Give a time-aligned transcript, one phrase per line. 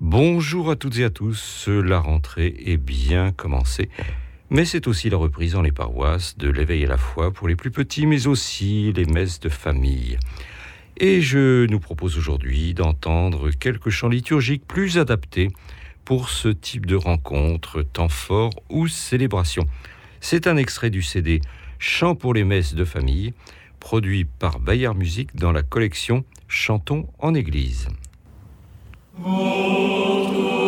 [0.00, 3.90] Bonjour à toutes et à tous, la rentrée est bien commencée,
[4.48, 7.54] mais c'est aussi la reprise dans les paroisses de l'éveil à la foi pour les
[7.54, 10.16] plus petits, mais aussi les messes de famille.
[10.96, 15.48] Et je nous propose aujourd'hui d'entendre quelques chants liturgiques plus adaptés
[16.06, 19.66] pour ce type de rencontre, temps fort ou célébration.
[20.22, 21.42] C'est un extrait du CD
[21.78, 23.34] Chants pour les messes de famille,
[23.80, 27.88] produit par Bayard Musique dans la collection Chantons en Église.
[29.24, 30.59] Aujourd'hui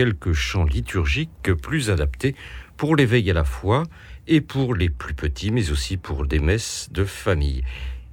[0.00, 2.34] quelques chants liturgiques plus adaptés
[2.78, 3.82] pour l'éveil à la foi
[4.28, 7.62] et pour les plus petits, mais aussi pour des messes de famille.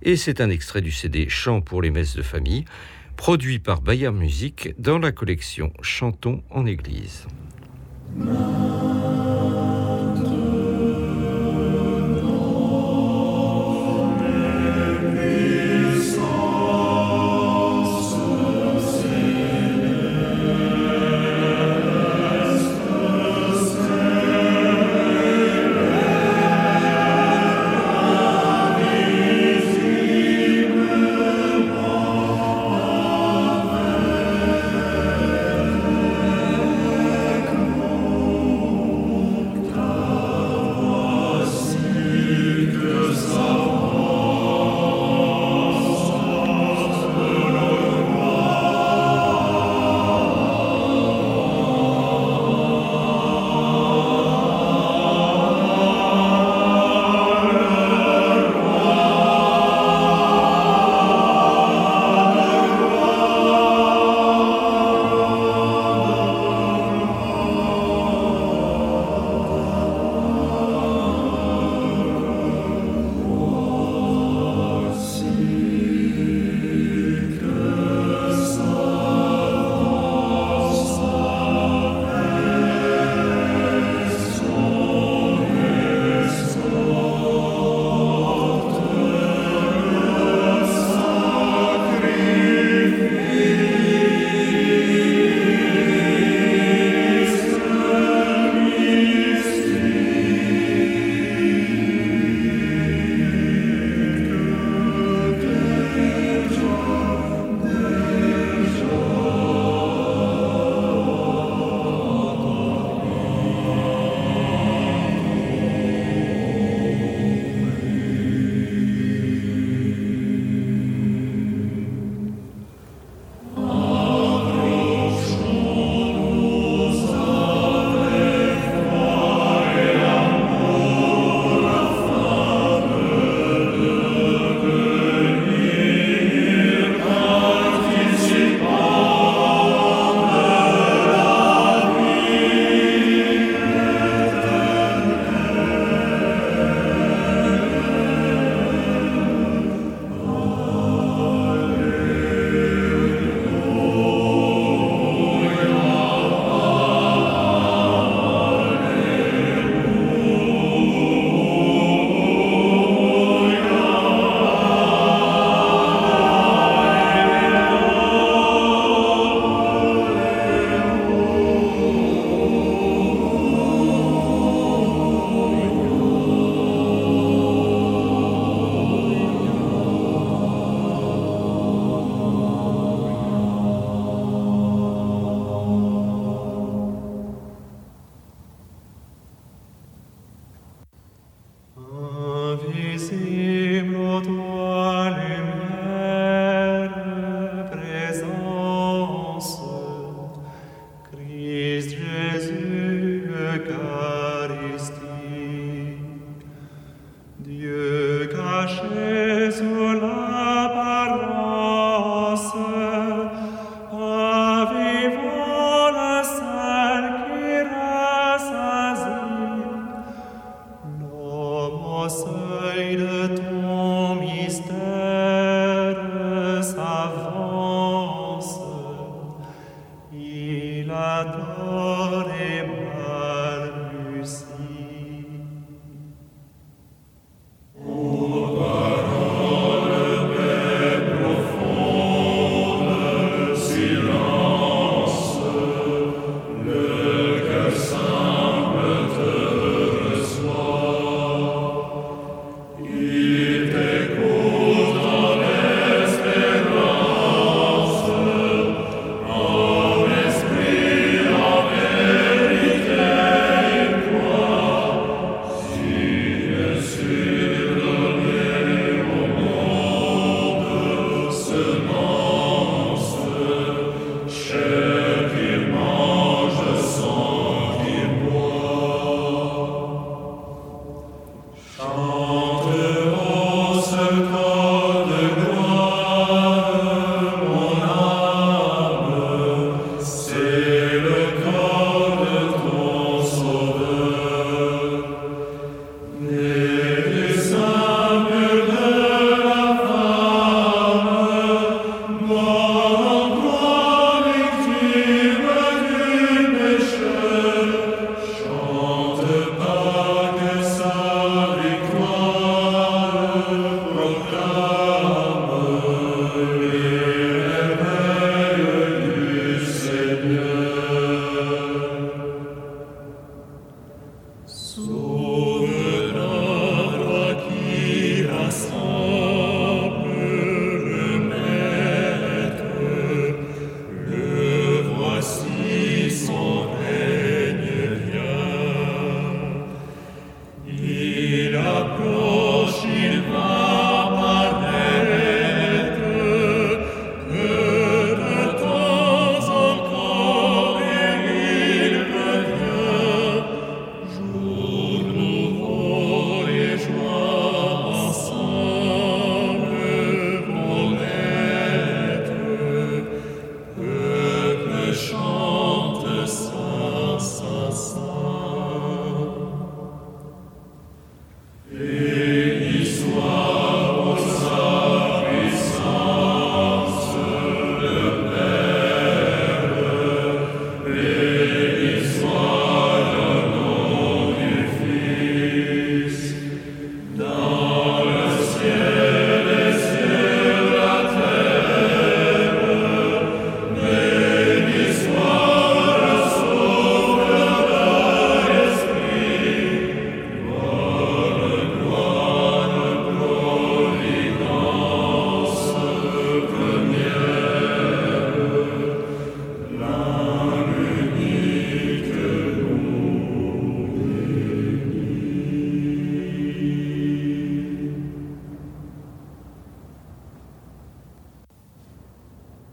[0.01, 2.65] Et c'est un extrait du CD Chants pour les messes de famille,
[3.15, 7.25] produit par Bayer Musique dans la collection Chantons en Église.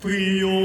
[0.05, 0.64] 诶呦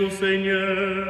[0.00, 1.06] au Seigneur,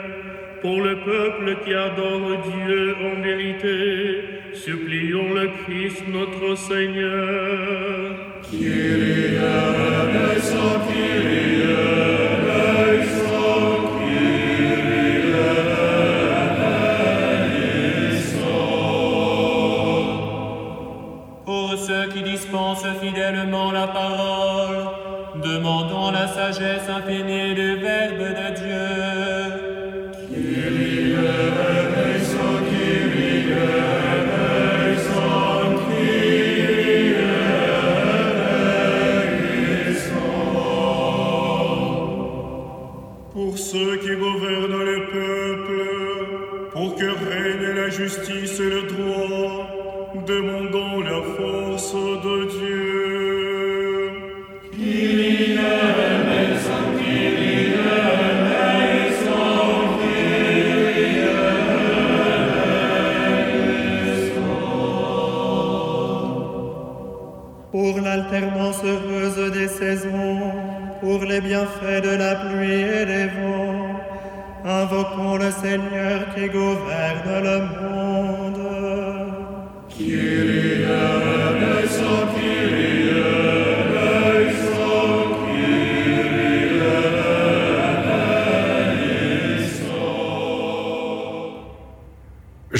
[0.60, 8.12] pour le peuple qui adore Dieu en vérité, supplions le Christ notre Seigneur.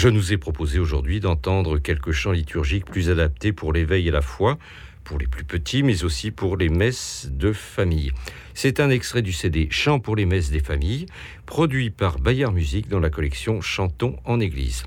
[0.03, 4.21] Je nous ai proposé aujourd'hui d'entendre quelques chants liturgiques plus adaptés pour l'éveil et la
[4.21, 4.59] foi,
[5.05, 8.11] pour les plus petits, mais aussi pour les messes de famille.
[8.53, 11.07] C'est un extrait du CD Chants pour les messes des familles,
[11.47, 14.83] produit par Bayard Musique dans la collection Chantons en Église.